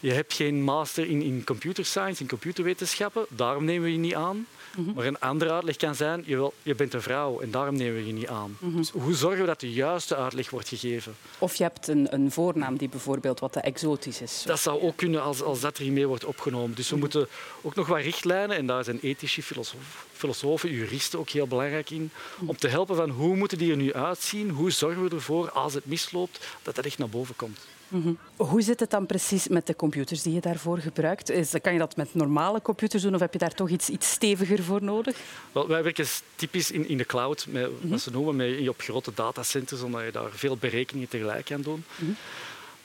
je 0.00 0.12
hebt 0.12 0.32
geen 0.32 0.62
master 0.62 1.06
in, 1.06 1.22
in 1.22 1.44
computer 1.44 1.84
science, 1.84 2.22
in 2.22 2.28
computerwetenschappen, 2.28 3.26
daarom 3.28 3.64
nemen 3.64 3.82
we 3.82 3.92
je 3.92 3.98
niet 3.98 4.14
aan. 4.14 4.46
Mhm. 4.76 4.92
Maar 4.94 5.04
een 5.04 5.20
andere 5.20 5.52
uitleg 5.52 5.76
kan 5.76 5.94
zijn, 5.94 6.22
je, 6.26 6.36
wil, 6.36 6.54
je 6.62 6.74
bent 6.74 6.94
een 6.94 7.02
vrouw 7.02 7.40
en 7.40 7.50
daarom 7.50 7.76
nemen 7.76 7.94
we 7.94 8.06
je 8.06 8.12
niet 8.12 8.28
aan. 8.28 8.56
Mhm. 8.60 8.76
dus 8.76 8.90
hoe 8.90 9.14
zorgen 9.14 9.40
we 9.40 9.46
dat 9.46 9.60
de 9.60 9.72
juiste 9.72 10.16
uitleg 10.16 10.50
wordt 10.50 10.68
gegeven? 10.68 11.16
Of 11.38 11.54
je 11.54 11.62
hebt 11.62 11.88
een, 11.88 12.14
een 12.14 12.30
voornaam 12.30 12.76
die 12.76 12.88
bijvoorbeeld 12.88 13.40
wat 13.40 13.52
te 13.52 13.60
exotisch 13.60 14.20
is. 14.20 14.42
Dat 14.46 14.60
zou 14.60 14.82
ook 14.82 14.96
kunnen 14.96 15.22
als, 15.22 15.42
als 15.42 15.60
dat 15.60 15.78
er 15.78 15.92
mee 15.92 16.06
wordt 16.06 16.24
opgenomen. 16.24 16.76
Dus 16.76 16.88
we 16.88 16.94
mhm. 16.94 17.04
moeten 17.04 17.28
ook 17.62 17.74
nog 17.74 17.86
wat 17.86 18.00
richtlijnen, 18.00 18.56
en 18.56 18.66
daar 18.66 18.84
zijn 18.84 18.98
ethische 19.02 19.42
filosofen, 19.42 19.86
filosofen 20.12 20.70
juristen 20.70 21.18
ook 21.18 21.28
heel 21.28 21.46
belangrijk 21.46 21.90
in, 21.90 22.10
om 22.46 22.56
te 22.56 22.68
helpen 22.68 22.96
van 22.96 23.10
hoe 23.10 23.36
moeten 23.36 23.58
die 23.58 23.70
er 23.70 23.76
nu 23.76 23.92
uitzien, 23.92 24.50
hoe 24.50 24.70
zorgen 24.70 25.02
we 25.02 25.14
ervoor 25.14 25.50
als 25.50 25.74
het 25.74 25.86
misloopt, 25.86 26.46
dat 26.62 26.74
dat 26.74 26.84
echt 26.84 26.98
naar 26.98 27.08
boven 27.08 27.36
komt. 27.36 27.58
Mm 27.88 28.18
Hoe 28.36 28.62
zit 28.62 28.80
het 28.80 28.90
dan 28.90 29.06
precies 29.06 29.48
met 29.48 29.66
de 29.66 29.76
computers 29.76 30.22
die 30.22 30.34
je 30.34 30.40
daarvoor 30.40 30.78
gebruikt? 30.78 31.30
Is, 31.30 31.52
kan 31.62 31.72
je 31.72 31.78
dat 31.78 31.96
met 31.96 32.14
normale 32.14 32.62
computers 32.62 33.02
doen 33.02 33.14
of 33.14 33.20
heb 33.20 33.32
je 33.32 33.38
daar 33.38 33.54
toch 33.54 33.68
iets, 33.68 33.88
iets 33.88 34.10
steviger 34.10 34.62
voor 34.62 34.82
nodig? 34.82 35.16
Wel, 35.52 35.68
wij 35.68 35.82
werken 35.82 36.06
typisch 36.34 36.70
in, 36.70 36.88
in 36.88 36.96
de 36.96 37.04
cloud, 37.06 37.46
met, 37.48 37.70
mm 37.82 37.90
wat 37.90 38.00
ze 38.00 38.10
noemen 38.10 38.36
met, 38.36 38.68
op 38.68 38.80
grote 38.80 39.12
datacenters, 39.14 39.82
omdat 39.82 40.04
je 40.04 40.12
daar 40.12 40.30
veel 40.30 40.56
berekeningen 40.56 41.08
tegelijk 41.08 41.44
kan 41.44 41.62
doen. 41.62 41.84
Mhm. 41.96 42.10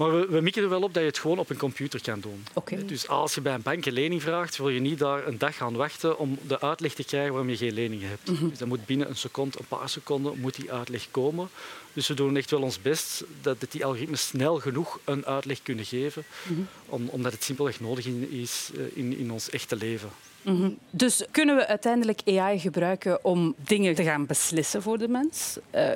Maar 0.01 0.19
we, 0.19 0.27
we 0.27 0.41
mikken 0.41 0.63
er 0.63 0.69
wel 0.69 0.81
op 0.81 0.93
dat 0.93 1.03
je 1.03 1.09
het 1.09 1.19
gewoon 1.19 1.39
op 1.39 1.49
een 1.49 1.57
computer 1.57 2.01
kan 2.01 2.19
doen. 2.19 2.45
Okay. 2.53 2.85
Dus 2.85 3.07
als 3.07 3.35
je 3.35 3.41
bij 3.41 3.53
een 3.53 3.61
bank 3.61 3.85
een 3.85 3.93
lening 3.93 4.21
vraagt, 4.21 4.57
wil 4.57 4.69
je 4.69 4.79
niet 4.79 4.99
daar 4.99 5.27
een 5.27 5.37
dag 5.37 5.55
gaan 5.55 5.75
wachten 5.75 6.17
om 6.17 6.37
de 6.47 6.61
uitleg 6.61 6.93
te 6.93 7.03
krijgen 7.03 7.31
waarom 7.31 7.49
je 7.49 7.57
geen 7.57 7.73
lening 7.73 8.01
hebt. 8.05 8.29
Mm 8.29 8.49
Dus 8.49 8.57
dat 8.57 8.67
moet 8.67 8.85
binnen 8.85 9.09
een 9.09 9.15
seconde, 9.15 9.57
een 9.59 9.65
paar 9.65 9.89
seconden, 9.89 10.39
moet 10.39 10.55
die 10.55 10.71
uitleg 10.71 11.07
komen. 11.11 11.49
Dus 11.93 12.07
we 12.07 12.13
doen 12.13 12.37
echt 12.37 12.51
wel 12.51 12.61
ons 12.61 12.81
best 12.81 13.23
dat 13.41 13.57
die 13.69 13.85
algoritmes 13.85 14.27
snel 14.27 14.59
genoeg 14.59 14.99
een 15.05 15.25
uitleg 15.25 15.61
kunnen 15.63 15.85
geven, 15.85 16.23
mm 16.47 16.67
omdat 16.85 17.31
het 17.31 17.43
simpelweg 17.43 17.79
nodig 17.79 18.05
is 18.29 18.69
eh, 18.75 18.83
in, 18.93 19.17
in 19.17 19.31
ons 19.31 19.49
echte 19.49 19.75
leven. 19.75 20.09
Mhm. 20.41 20.69
Dus 20.89 21.23
kunnen 21.31 21.55
we 21.55 21.67
uiteindelijk 21.67 22.21
AI 22.25 22.59
gebruiken 22.59 23.25
om 23.25 23.55
dingen 23.57 23.95
te 23.95 24.03
gaan 24.03 24.25
beslissen 24.25 24.81
voor 24.81 24.97
de 24.97 25.07
mens? 25.07 25.57
Uh, 25.75 25.89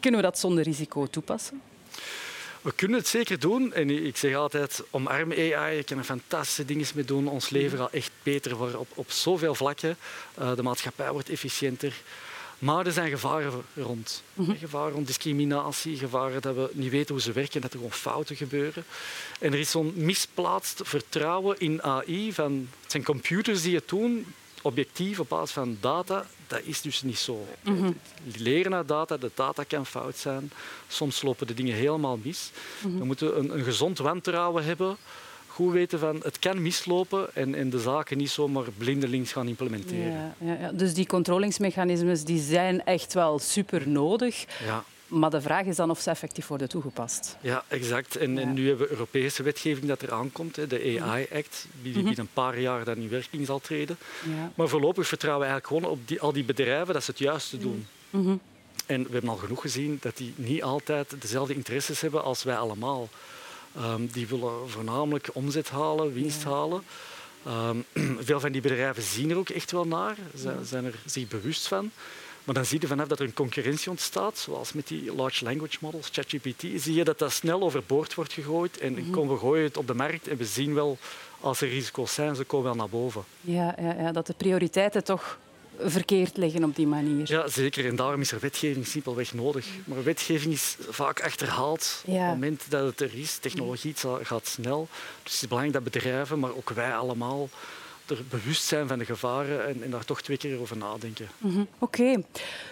kunnen 0.00 0.20
we 0.20 0.26
dat 0.26 0.38
zonder 0.38 0.64
risico 0.64 1.06
toepassen? 1.06 1.60
We 2.66 2.72
kunnen 2.72 2.98
het 2.98 3.08
zeker 3.08 3.38
doen. 3.38 3.72
En 3.72 3.90
ik 3.90 4.16
zeg 4.16 4.34
altijd, 4.34 4.82
omarm 4.90 5.32
AI. 5.32 5.76
Je 5.76 5.84
kan 5.84 5.98
er 5.98 6.04
fantastische 6.04 6.64
dingen 6.64 6.86
mee 6.94 7.04
doen. 7.04 7.28
Ons 7.28 7.50
leven 7.50 7.78
gaat 7.78 7.92
echt 7.92 8.10
beter 8.22 8.56
worden 8.56 8.80
op, 8.80 8.88
op 8.94 9.10
zoveel 9.10 9.54
vlakken. 9.54 9.96
Uh, 10.38 10.56
de 10.56 10.62
maatschappij 10.62 11.12
wordt 11.12 11.28
efficiënter. 11.28 11.92
Maar 12.58 12.86
er 12.86 12.92
zijn 12.92 13.10
gevaren 13.10 13.62
rond. 13.74 14.22
Mm 14.34 14.56
Gevaren 14.58 14.92
rond 14.92 15.06
discriminatie, 15.06 15.96
gevaren 15.96 16.42
dat 16.42 16.54
we 16.54 16.70
niet 16.72 16.90
weten 16.90 17.14
hoe 17.14 17.22
ze 17.22 17.32
werken, 17.32 17.60
dat 17.60 17.72
er 17.72 17.76
gewoon 17.76 17.92
fouten 17.92 18.36
gebeuren. 18.36 18.84
En 19.40 19.52
er 19.52 19.58
is 19.58 19.70
zo'n 19.70 19.92
misplaatst 19.96 20.80
vertrouwen 20.84 21.58
in 21.58 21.82
AI. 21.82 22.32
Van, 22.32 22.68
het 22.82 22.90
zijn 22.90 23.04
computers 23.04 23.62
die 23.62 23.74
het 23.74 23.88
doen, 23.88 24.26
objectief 24.66 25.20
op 25.20 25.28
basis 25.28 25.54
van 25.54 25.76
data. 25.80 26.26
Dat 26.46 26.60
is 26.64 26.80
dus 26.80 27.02
niet 27.02 27.18
zo. 27.18 27.46
Mm 27.62 27.96
Leren 28.36 28.74
uit 28.74 28.88
data, 28.88 29.16
de 29.16 29.30
data 29.34 29.62
kan 29.62 29.86
fout 29.86 30.16
zijn. 30.16 30.50
Soms 30.88 31.22
lopen 31.22 31.46
de 31.46 31.54
dingen 31.54 31.74
helemaal 31.74 32.18
mis. 32.22 32.50
Mhm. 32.80 32.98
We 32.98 33.04
moeten 33.04 33.38
een, 33.38 33.54
een 33.58 33.64
gezond 33.64 33.98
wantrouwen 33.98 34.64
hebben 34.64 34.96
goed 35.56 35.72
weten 35.72 35.98
van 35.98 36.20
het 36.22 36.38
kan 36.38 36.62
mislopen 36.62 37.34
en, 37.34 37.54
en 37.54 37.70
de 37.70 37.80
zaken 37.80 38.18
niet 38.18 38.30
zomaar 38.30 38.64
blindelings 38.76 39.32
gaan 39.32 39.48
implementeren. 39.48 40.12
Ja, 40.12 40.34
ja, 40.38 40.56
ja. 40.60 40.72
Dus 40.72 40.94
die 40.94 41.06
controlingsmechanismes 41.06 42.24
die 42.24 42.40
zijn 42.40 42.84
echt 42.84 43.14
wel 43.14 43.38
super 43.38 43.88
nodig. 43.88 44.44
Maar 45.06 45.30
de 45.30 45.40
vraag 45.40 45.64
is 45.64 45.76
dan 45.76 45.90
of 45.90 46.00
ze 46.00 46.10
effectief 46.10 46.46
worden 46.46 46.68
toegepast. 46.68 47.36
Ja, 47.40 47.64
exact. 47.68 48.16
En, 48.16 48.38
en 48.38 48.52
nu 48.52 48.68
hebben 48.68 48.86
we 48.86 48.92
Europese 48.92 49.42
wetgeving 49.42 49.86
dat 49.86 50.02
eraan 50.02 50.32
komt, 50.32 50.54
de 50.54 51.00
AI-act, 51.00 51.66
die 51.82 51.92
binnen 51.92 52.12
mhm. 52.12 52.20
een 52.20 52.28
paar 52.32 52.58
jaar 52.58 52.84
dan 52.84 52.96
in 52.96 53.08
werking 53.08 53.46
zal 53.46 53.60
treden. 53.60 53.96
Ja. 54.24 54.52
Maar 54.54 54.68
voorlopig 54.68 55.06
vertrouwen 55.06 55.46
we 55.46 55.52
eigenlijk 55.52 55.82
gewoon 55.82 55.98
op 55.98 56.08
die, 56.08 56.20
al 56.20 56.32
die 56.32 56.44
bedrijven 56.44 56.94
dat 56.94 57.04
ze 57.04 57.10
het 57.10 57.20
juiste 57.20 57.58
doen. 57.58 57.86
Mhm. 58.10 58.36
En 58.86 59.02
we 59.02 59.12
hebben 59.12 59.30
al 59.30 59.36
genoeg 59.36 59.60
gezien 59.60 59.98
dat 60.00 60.16
die 60.16 60.34
niet 60.36 60.62
altijd 60.62 61.14
dezelfde 61.20 61.54
interesses 61.54 62.00
hebben 62.00 62.22
als 62.22 62.42
wij 62.42 62.56
allemaal. 62.56 63.08
Um, 63.78 64.08
die 64.12 64.26
willen 64.26 64.70
voornamelijk 64.70 65.28
omzet 65.32 65.70
halen, 65.70 66.12
winst 66.12 66.44
halen. 66.44 66.82
Um, 67.46 67.84
veel 68.24 68.40
van 68.40 68.52
die 68.52 68.60
bedrijven 68.60 69.02
zien 69.02 69.30
er 69.30 69.36
ook 69.36 69.48
echt 69.48 69.70
wel 69.70 69.86
naar, 69.86 70.16
zijn, 70.34 70.64
zijn 70.64 70.84
er 70.84 70.94
zich 71.04 71.28
bewust 71.28 71.68
van. 71.68 71.90
Maar 72.46 72.54
dan 72.54 72.64
zie 72.64 72.80
je 72.80 72.86
vanaf 72.86 73.08
dat 73.08 73.18
er 73.18 73.26
een 73.26 73.34
concurrentie 73.34 73.90
ontstaat, 73.90 74.38
zoals 74.38 74.72
met 74.72 74.86
die 74.86 75.14
large 75.14 75.44
language 75.44 75.76
models, 75.80 76.08
ChatGPT, 76.12 76.64
zie 76.76 76.94
je 76.94 77.04
dat 77.04 77.18
dat 77.18 77.32
snel 77.32 77.62
overboord 77.62 78.14
wordt 78.14 78.32
gegooid. 78.32 78.78
En 78.78 78.92
mm 78.92 79.12
-hmm. 79.12 79.28
we 79.28 79.36
gooien 79.36 79.64
het 79.64 79.76
op 79.76 79.86
de 79.86 79.94
markt 79.94 80.28
en 80.28 80.36
we 80.36 80.44
zien 80.44 80.74
wel, 80.74 80.98
als 81.40 81.60
er 81.60 81.68
risico's 81.68 82.14
zijn, 82.14 82.36
ze 82.36 82.44
komen 82.44 82.66
wel 82.66 82.74
naar 82.74 82.88
boven. 82.88 83.24
Ja, 83.40 83.74
ja, 83.80 83.94
ja 83.94 84.12
dat 84.12 84.26
de 84.26 84.34
prioriteiten 84.36 85.04
toch 85.04 85.38
verkeerd 85.78 86.36
liggen 86.36 86.64
op 86.64 86.76
die 86.76 86.86
manier. 86.86 87.30
Ja, 87.30 87.48
zeker. 87.48 87.86
En 87.86 87.96
daarom 87.96 88.20
is 88.20 88.32
er 88.32 88.40
wetgeving 88.40 88.86
simpelweg 88.86 89.34
nodig. 89.34 89.66
Maar 89.84 90.02
wetgeving 90.02 90.52
is 90.52 90.76
vaak 90.88 91.22
achterhaald 91.22 92.02
op 92.04 92.14
het 92.14 92.22
moment 92.22 92.62
dat 92.68 92.86
het 92.86 93.00
er 93.00 93.18
is. 93.18 93.36
Technologie 93.36 93.94
gaat 94.22 94.46
snel. 94.46 94.88
Dus 95.22 95.32
het 95.32 95.42
is 95.42 95.48
belangrijk 95.48 95.84
dat 95.84 95.92
bedrijven, 95.92 96.38
maar 96.38 96.54
ook 96.54 96.70
wij 96.70 96.96
allemaal 96.96 97.48
er 98.10 98.24
bewust 98.28 98.64
zijn 98.64 98.88
van 98.88 98.98
de 98.98 99.04
gevaren 99.04 99.66
en, 99.66 99.82
en 99.82 99.90
daar 99.90 100.04
toch 100.04 100.22
twee 100.22 100.36
keer 100.36 100.60
over 100.60 100.76
nadenken. 100.76 101.28
Mhm. 101.38 101.64
Oké. 101.78 102.22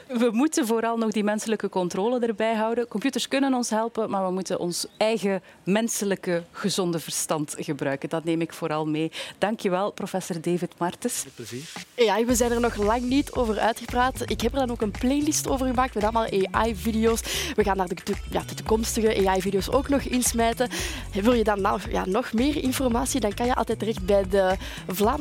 We 0.09 0.29
moeten 0.33 0.67
vooral 0.67 0.97
nog 0.97 1.11
die 1.11 1.25
menselijke 1.25 1.69
controle 1.69 2.26
erbij 2.26 2.55
houden. 2.55 2.88
Computers 2.88 3.29
kunnen 3.29 3.55
ons 3.55 3.71
helpen, 3.71 4.11
maar 4.11 4.26
we 4.26 4.33
moeten 4.33 4.59
ons 4.59 4.87
eigen 4.97 5.43
menselijke 5.62 6.43
gezonde 6.53 6.99
verstand 6.99 7.55
gebruiken. 7.59 8.09
Dat 8.09 8.25
neem 8.25 8.41
ik 8.41 8.53
vooral 8.53 8.87
mee. 8.87 9.12
Dank 9.38 9.61
je 9.61 9.71
wel, 9.71 9.93
professor 9.93 10.41
David 10.41 10.73
Martens. 10.79 11.25
Met 11.25 11.35
plezier. 11.35 11.73
Ja, 11.95 12.25
we 12.25 12.35
zijn 12.35 12.50
er 12.50 12.61
nog 12.61 12.76
lang 12.76 13.03
niet 13.03 13.33
over 13.33 13.59
uitgepraat. 13.59 14.31
Ik 14.31 14.41
heb 14.41 14.53
er 14.53 14.59
dan 14.59 14.71
ook 14.71 14.83
een 14.83 14.91
playlist 14.91 15.49
over 15.49 15.67
gemaakt 15.67 15.95
met 15.95 16.03
allemaal 16.03 16.29
AI-video's. 16.50 17.21
We 17.55 17.64
gaan 17.64 17.76
daar 17.76 17.88
de, 17.88 18.14
ja, 18.31 18.43
de 18.43 18.55
toekomstige 18.55 19.29
AI-video's 19.29 19.71
ook 19.71 19.88
nog 19.88 20.03
insmijten. 20.03 20.69
Wil 21.12 21.33
je 21.33 21.45
dan 21.45 21.61
nou, 21.61 21.81
ja, 21.91 22.07
nog 22.07 22.33
meer 22.33 22.62
informatie, 22.62 23.21
dan 23.21 23.35
kan 23.35 23.47
je 23.47 23.55
altijd 23.55 23.79
terecht 23.79 24.07
bij 24.07 24.29
de 24.29 24.57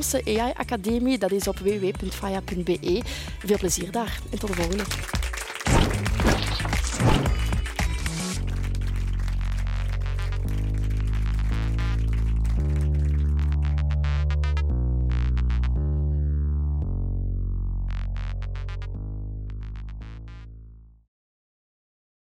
Vlaamse 0.03 0.39
AI 0.39 0.53
Academie. 0.55 1.17
Dat 1.17 1.31
is 1.31 1.47
op 1.47 1.59
www.faya.be. 1.59 3.01
Veel 3.45 3.57
plezier 3.57 3.91
daar 3.91 4.19
en 4.31 4.39
tot 4.39 4.49
de 4.49 4.55
volgende. 4.55 4.83